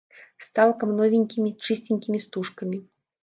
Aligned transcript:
З 0.43 0.47
цалкам 0.59 0.93
новенькімі, 1.01 1.51
чысценькімі 1.67 2.23
стужкамі. 2.27 2.81